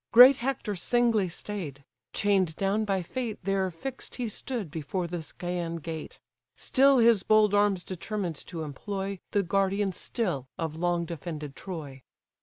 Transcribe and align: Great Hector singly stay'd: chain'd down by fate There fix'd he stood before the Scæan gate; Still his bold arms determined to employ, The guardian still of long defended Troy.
Great 0.11 0.37
Hector 0.37 0.75
singly 0.75 1.29
stay'd: 1.29 1.83
chain'd 2.11 2.55
down 2.55 2.85
by 2.85 3.03
fate 3.03 3.37
There 3.43 3.69
fix'd 3.69 4.15
he 4.15 4.27
stood 4.29 4.71
before 4.71 5.05
the 5.05 5.17
Scæan 5.17 5.79
gate; 5.79 6.19
Still 6.55 6.97
his 6.97 7.21
bold 7.21 7.53
arms 7.53 7.83
determined 7.83 8.37
to 8.47 8.63
employ, 8.63 9.19
The 9.29 9.43
guardian 9.43 9.91
still 9.91 10.47
of 10.57 10.75
long 10.75 11.05
defended 11.05 11.55
Troy. 11.55 12.01